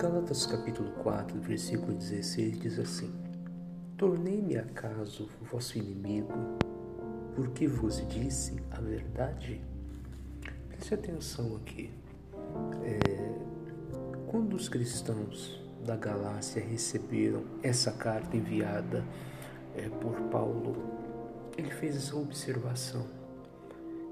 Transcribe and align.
Gálatas 0.00 0.46
capítulo 0.46 0.92
4, 1.02 1.40
versículo 1.40 1.92
16 1.92 2.60
diz 2.60 2.78
assim: 2.78 3.12
Tornei-me 3.96 4.56
acaso 4.56 5.28
vosso 5.50 5.76
inimigo, 5.76 6.32
porque 7.34 7.66
vos 7.66 8.06
disse 8.06 8.62
a 8.70 8.80
verdade? 8.80 9.60
Preste 10.68 10.94
atenção 10.94 11.56
aqui. 11.56 11.90
É, 12.84 13.00
quando 14.28 14.54
os 14.54 14.68
cristãos 14.68 15.60
da 15.84 15.96
Galácia 15.96 16.62
receberam 16.64 17.42
essa 17.60 17.90
carta 17.90 18.36
enviada 18.36 19.04
é, 19.74 19.88
por 19.88 20.14
Paulo, 20.30 20.76
ele 21.56 21.72
fez 21.72 21.96
essa 21.96 22.14
observação. 22.14 23.17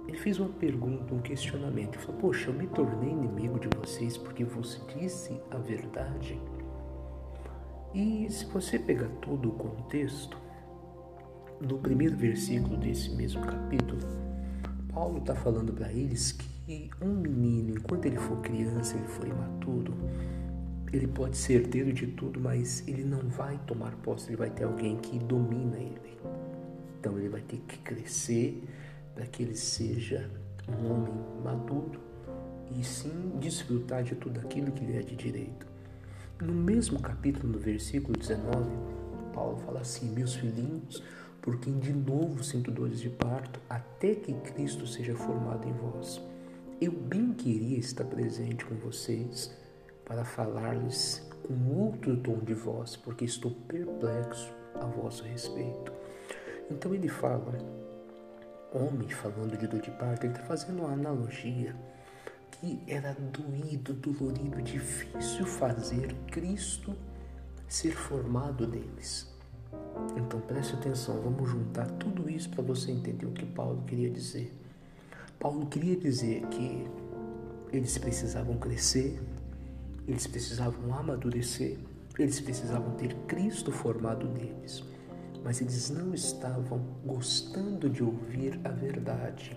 Ele 0.07 0.17
fez 0.17 0.39
uma 0.39 0.49
pergunta, 0.49 1.15
um 1.15 1.21
questionamento. 1.21 1.97
Ele 1.97 2.05
falou: 2.05 2.21
Poxa, 2.21 2.51
eu 2.51 2.55
me 2.55 2.67
tornei 2.67 3.11
inimigo 3.11 3.59
de 3.59 3.69
vocês 3.77 4.17
porque 4.17 4.45
você 4.45 4.81
disse 4.99 5.41
a 5.51 5.59
verdade. 5.59 6.41
E 7.95 8.27
se 8.31 8.45
você 8.47 8.79
pegar 8.79 9.09
todo 9.21 9.49
o 9.49 9.53
contexto, 9.53 10.39
no 11.61 11.79
primeiro 11.79 12.17
versículo 12.17 12.77
desse 12.77 13.11
mesmo 13.11 13.41
capítulo, 13.43 14.01
Paulo 14.93 15.19
está 15.19 15.35
falando 15.35 15.73
para 15.73 15.93
eles 15.93 16.33
que 16.33 16.91
um 17.01 17.15
menino, 17.15 17.77
enquanto 17.77 18.07
ele 18.07 18.19
for 18.19 18.41
criança, 18.41 18.97
ele 18.97 19.07
for 19.07 19.27
imaturo, 19.27 19.95
ele 20.93 21.07
pode 21.07 21.37
ser 21.37 21.63
herdeiro 21.63 21.93
de 21.93 22.07
tudo, 22.09 22.41
mas 22.41 22.87
ele 22.87 23.05
não 23.05 23.21
vai 23.29 23.59
tomar 23.67 23.93
posse, 23.97 24.29
ele 24.29 24.37
vai 24.37 24.51
ter 24.51 24.65
alguém 24.65 24.97
que 24.97 25.19
domina 25.19 25.77
ele. 25.77 26.17
Então 26.99 27.19
ele 27.19 27.29
vai 27.29 27.41
ter 27.41 27.59
que 27.59 27.79
crescer 27.79 28.63
para 29.17 29.27
que 29.27 29.43
ele 29.43 29.57
seja 29.57 30.31
um 30.69 30.93
homem 30.93 31.15
maduro 31.43 31.99
e 32.71 32.85
sim 32.85 33.33
desfrutar 33.41 34.03
de 34.03 34.15
tudo 34.15 34.39
aquilo 34.41 34.71
que 34.71 34.85
lhe 34.85 34.99
é 34.99 35.01
de 35.01 35.17
direito. 35.17 35.67
No 36.41 36.53
mesmo 36.53 37.01
capítulo, 37.01 37.55
no 37.55 37.59
versículo 37.59 38.17
19, 38.17 38.71
Paulo 39.33 39.57
fala 39.65 39.81
assim: 39.81 40.13
Meus 40.13 40.35
filhinhos, 40.35 41.03
por 41.41 41.59
quem 41.59 41.79
de 41.79 41.95
novo 41.95 42.45
sinto 42.45 42.71
dores 42.71 43.01
de 43.01 43.09
parto, 43.09 43.59
até 43.71 44.15
que 44.15 44.35
Cristo 44.35 44.87
seja 44.87 45.15
formado 45.15 45.67
em 45.67 45.73
vós. 45.73 46.21
Eu 46.79 46.93
bem 46.93 47.33
queria 47.33 47.79
estar 47.79 48.05
presente 48.05 48.67
com 48.67 48.75
vocês 48.75 49.51
para 50.05 50.27
falar-lhes 50.27 51.27
com 51.43 51.75
outro 51.75 52.19
tom 52.19 52.39
de 52.41 52.53
voz, 52.53 52.97
porque 52.97 53.25
estou 53.25 53.51
perplexo 53.67 54.53
a 54.75 54.85
vosso 54.85 55.25
respeito. 55.25 55.91
Então 56.71 56.95
ele 56.95 57.09
fala, 57.09 57.55
homem 58.73 59.09
falando 59.09 59.57
de 59.57 59.67
dor 59.67 59.81
de 59.81 59.91
parto, 59.93 60.25
ele 60.25 60.33
está 60.33 60.45
fazendo 60.45 60.81
uma 60.81 60.93
analogia 60.93 61.75
que 62.51 62.83
era 62.87 63.15
doído, 63.15 63.93
dolorido, 63.95 64.63
difícil 64.63 65.47
fazer 65.47 66.15
Cristo 66.31 66.95
ser 67.69 67.93
formado 67.93 68.67
neles. 68.67 69.31
Então 70.17 70.41
preste 70.41 70.75
atenção, 70.75 71.21
vamos 71.21 71.49
juntar 71.49 71.87
tudo 71.93 72.29
isso 72.31 72.49
para 72.51 72.63
você 72.63 72.91
entender 72.91 73.27
o 73.27 73.33
que 73.33 73.45
Paulo 73.45 73.83
queria 73.87 74.11
dizer. 74.11 74.53
Paulo 75.39 75.67
queria 75.67 75.97
dizer 75.97 76.47
que 76.47 76.89
eles 77.73 77.99
precisavam 77.99 78.57
crescer, 78.57 79.21
eles 80.07 80.27
precisavam 80.27 80.95
amadurecer, 80.95 81.79
eles 82.19 82.41
precisavam 82.41 82.95
ter 82.95 83.15
Cristo 83.27 83.71
formado 83.71 84.27
neles, 84.29 84.83
mas 85.47 85.61
eles 85.61 85.91
não 85.91 86.13
estavam 86.13 86.81
gostando 87.05 87.89
de 87.89 88.03
ouvir 88.03 88.61
a 88.65 88.69
verdade. 88.69 89.57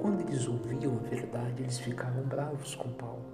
Quando 0.00 0.20
eles 0.20 0.46
ouviam 0.46 0.96
a 0.96 1.08
verdade, 1.08 1.64
eles 1.64 1.80
ficavam 1.80 2.22
bravos 2.22 2.76
com 2.76 2.88
Paulo. 2.92 3.26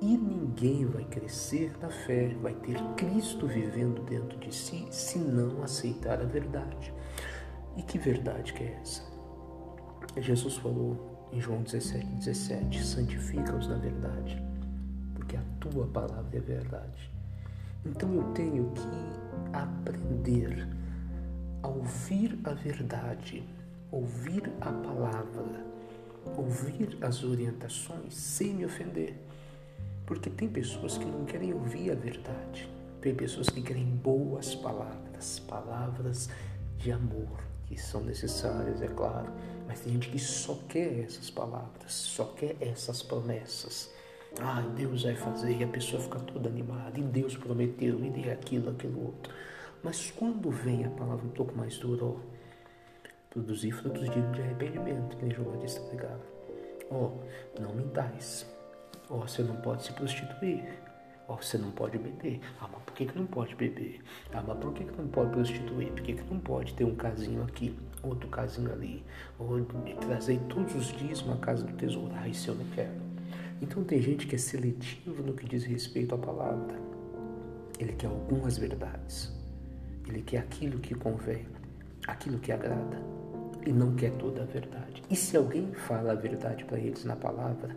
E 0.00 0.16
ninguém 0.16 0.84
vai 0.84 1.04
crescer 1.04 1.72
na 1.80 1.88
fé, 1.88 2.34
vai 2.42 2.54
ter 2.54 2.76
Cristo 2.96 3.46
vivendo 3.46 4.02
dentro 4.02 4.36
de 4.40 4.52
si, 4.52 4.84
se 4.90 5.18
não 5.18 5.62
aceitar 5.62 6.20
a 6.20 6.24
verdade. 6.24 6.92
E 7.76 7.82
que 7.84 7.98
verdade 7.98 8.52
que 8.52 8.64
é 8.64 8.80
essa? 8.82 9.02
Jesus 10.16 10.56
falou 10.56 11.28
em 11.32 11.40
João 11.40 11.62
17, 11.62 12.04
17: 12.16 12.84
santifica-os 12.84 13.68
na 13.68 13.76
verdade 13.76 14.52
porque 15.22 15.36
a 15.36 15.42
tua 15.60 15.86
palavra 15.86 16.36
é 16.36 16.40
verdade. 16.40 17.10
Então 17.86 18.12
eu 18.12 18.24
tenho 18.32 18.72
que 18.72 19.56
aprender 19.56 20.68
a 21.62 21.68
ouvir 21.68 22.38
a 22.44 22.52
verdade, 22.52 23.42
ouvir 23.90 24.50
a 24.60 24.72
palavra, 24.72 25.64
ouvir 26.36 26.98
as 27.00 27.22
orientações 27.22 28.14
sem 28.14 28.54
me 28.54 28.64
ofender. 28.64 29.14
Porque 30.06 30.28
tem 30.28 30.48
pessoas 30.48 30.98
que 30.98 31.04
não 31.04 31.24
querem 31.24 31.52
ouvir 31.54 31.90
a 31.90 31.94
verdade. 31.94 32.68
Tem 33.00 33.14
pessoas 33.14 33.48
que 33.48 33.62
querem 33.62 33.84
boas 33.84 34.54
palavras, 34.54 35.38
palavras 35.40 36.28
de 36.78 36.92
amor, 36.92 37.38
que 37.66 37.80
são 37.80 38.02
necessárias, 38.02 38.82
é 38.82 38.88
claro, 38.88 39.32
mas 39.66 39.80
tem 39.80 39.92
gente 39.92 40.08
que 40.08 40.18
só 40.18 40.58
quer 40.68 41.00
essas 41.00 41.30
palavras, 41.30 41.92
só 41.92 42.24
quer 42.24 42.56
essas 42.60 43.02
promessas. 43.02 43.90
Ah, 44.40 44.62
Deus 44.76 45.02
vai 45.02 45.14
fazer 45.14 45.56
e 45.58 45.64
a 45.64 45.68
pessoa 45.68 46.00
fica 46.00 46.18
toda 46.20 46.48
animada. 46.48 46.98
E 46.98 47.02
Deus 47.02 47.36
prometeu, 47.36 48.00
e 48.00 48.30
aquilo, 48.30 48.70
aquilo 48.70 49.06
outro. 49.06 49.32
Mas 49.82 50.10
quando 50.12 50.50
vem 50.50 50.84
a 50.84 50.90
palavra 50.90 51.26
um 51.26 51.30
pouco 51.30 51.56
mais 51.56 51.76
dura, 51.78 52.04
ó, 52.04 52.16
produzir 53.30 53.72
frutos 53.72 54.08
dignos 54.10 54.36
de 54.36 54.42
arrependimento, 54.42 55.16
que 55.16 55.24
nem 55.24 55.34
João 55.34 55.50
Batista 55.52 55.80
pregava. 55.88 56.20
Ó, 56.90 57.10
não 57.60 57.74
mentais. 57.74 58.46
Ó, 59.10 59.26
você 59.26 59.42
não 59.42 59.56
pode 59.56 59.82
se 59.82 59.92
prostituir. 59.92 60.64
Ó, 61.26 61.36
você 61.36 61.58
não 61.58 61.70
pode 61.70 61.98
beber. 61.98 62.40
Ah, 62.60 62.68
mas 62.72 62.82
por 62.82 62.94
que, 62.94 63.06
que 63.06 63.18
não 63.18 63.26
pode 63.26 63.56
beber? 63.56 64.00
Ah, 64.32 64.44
mas 64.46 64.58
por 64.58 64.72
que, 64.72 64.84
que 64.84 64.96
não 64.96 65.08
pode 65.08 65.30
prostituir? 65.30 65.90
Por 65.90 66.02
que, 66.02 66.12
que 66.14 66.32
não 66.32 66.38
pode 66.38 66.74
ter 66.74 66.84
um 66.84 66.94
casinho 66.94 67.42
aqui, 67.42 67.76
outro 68.02 68.28
casinho 68.28 68.72
ali? 68.72 69.04
Ou 69.38 69.64
trazer 70.00 70.38
todos 70.48 70.74
os 70.76 70.92
dias 70.96 71.22
uma 71.22 71.38
casa 71.38 71.64
do 71.64 71.72
tesouro? 71.72 72.12
Ah, 72.14 72.28
isso 72.28 72.50
eu 72.50 72.54
não 72.54 72.66
quero. 72.66 73.00
Então 73.60 73.82
tem 73.82 74.00
gente 74.00 74.26
que 74.26 74.34
é 74.34 74.38
seletivo 74.38 75.22
no 75.22 75.34
que 75.34 75.46
diz 75.46 75.64
respeito 75.64 76.14
à 76.14 76.18
palavra. 76.18 76.78
Ele 77.78 77.94
quer 77.94 78.08
algumas 78.08 78.58
verdades. 78.58 79.41
Ele 80.12 80.20
quer 80.20 80.40
aquilo 80.40 80.78
que 80.78 80.94
convém, 80.94 81.46
aquilo 82.06 82.38
que 82.38 82.52
agrada, 82.52 83.02
e 83.64 83.72
não 83.72 83.94
quer 83.94 84.12
toda 84.18 84.42
a 84.42 84.44
verdade. 84.44 85.02
E 85.08 85.16
se 85.16 85.38
alguém 85.38 85.72
fala 85.72 86.12
a 86.12 86.14
verdade 86.14 86.66
para 86.66 86.78
eles 86.78 87.02
na 87.06 87.16
palavra, 87.16 87.74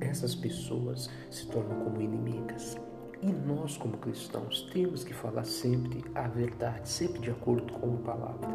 essas 0.00 0.34
pessoas 0.34 1.08
se 1.30 1.46
tornam 1.46 1.84
como 1.84 2.02
inimigas. 2.02 2.76
E 3.22 3.30
nós, 3.30 3.76
como 3.76 3.96
cristãos, 3.98 4.68
temos 4.72 5.04
que 5.04 5.14
falar 5.14 5.44
sempre 5.44 6.04
a 6.12 6.26
verdade, 6.26 6.88
sempre 6.88 7.20
de 7.20 7.30
acordo 7.30 7.72
com 7.72 7.94
a 7.94 7.98
palavra. 7.98 8.48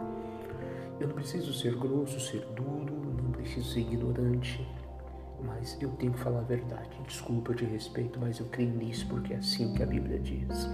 Eu 0.99 1.07
não 1.07 1.15
preciso 1.15 1.53
ser 1.53 1.77
grosso, 1.77 2.19
ser 2.19 2.45
duro, 2.53 3.15
não 3.23 3.31
preciso 3.31 3.71
ser 3.71 3.79
ignorante, 3.79 4.67
mas 5.41 5.81
eu 5.81 5.89
tenho 5.91 6.11
que 6.11 6.19
falar 6.19 6.39
a 6.39 6.43
verdade. 6.43 6.99
Desculpa, 7.07 7.51
eu 7.51 7.55
te 7.55 7.63
respeito, 7.63 8.19
mas 8.19 8.39
eu 8.41 8.47
creio 8.47 8.75
nisso 8.75 9.07
porque 9.07 9.33
é 9.33 9.37
assim 9.37 9.73
que 9.73 9.83
a 9.83 9.85
Bíblia 9.85 10.19
diz. 10.19 10.67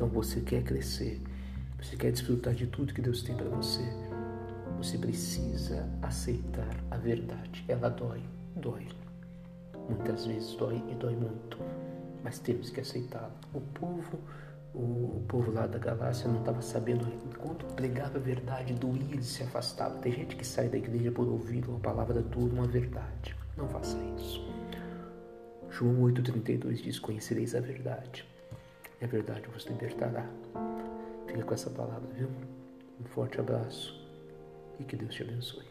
Então 0.00 0.08
você 0.08 0.40
quer 0.40 0.62
crescer, 0.62 1.20
você 1.78 1.94
quer 1.94 2.10
desfrutar 2.10 2.54
de 2.54 2.66
tudo 2.66 2.94
que 2.94 3.02
Deus 3.02 3.22
tem 3.22 3.36
para 3.36 3.50
você. 3.50 3.82
Você 4.78 4.96
precisa 4.96 5.86
aceitar 6.00 6.74
a 6.90 6.96
verdade. 6.96 7.62
Ela 7.68 7.90
dói, 7.90 8.22
dói. 8.56 8.88
Muitas 9.90 10.24
vezes 10.24 10.54
dói 10.54 10.82
e 10.90 10.94
dói 10.94 11.14
muito, 11.14 11.58
mas 12.24 12.38
temos 12.38 12.70
que 12.70 12.80
aceitá-la. 12.80 13.30
O 13.52 13.60
povo 13.60 14.18
o 14.74 15.22
povo 15.28 15.52
lá 15.52 15.66
da 15.66 15.78
Galácia 15.78 16.30
não 16.30 16.40
estava 16.40 16.62
sabendo 16.62 17.04
quando 17.36 17.66
pregava 17.74 18.16
a 18.16 18.22
verdade, 18.22 18.72
doía 18.72 19.16
e 19.16 19.22
se 19.22 19.42
afastava. 19.42 19.98
Tem 19.98 20.12
gente 20.12 20.34
que 20.34 20.46
sai 20.46 20.70
da 20.70 20.78
igreja 20.78 21.12
por 21.12 21.28
ouvir 21.28 21.62
uma 21.68 21.78
palavra 21.78 22.22
dura, 22.22 22.54
uma 22.54 22.66
verdade. 22.66 23.36
Não 23.54 23.68
faça 23.68 23.98
isso. 24.16 24.42
João 25.68 26.00
8,32 26.04 26.76
diz: 26.76 26.98
Conhecereis 26.98 27.54
a 27.54 27.60
verdade, 27.60 28.24
e 29.00 29.04
a 29.04 29.08
verdade 29.08 29.48
vos 29.48 29.64
libertará. 29.64 30.26
Fica 31.26 31.42
com 31.42 31.54
essa 31.54 31.70
palavra, 31.70 32.08
viu? 32.14 32.28
Um 33.00 33.04
forte 33.04 33.40
abraço 33.40 33.94
e 34.78 34.84
que 34.84 34.96
Deus 34.96 35.14
te 35.14 35.22
abençoe. 35.22 35.64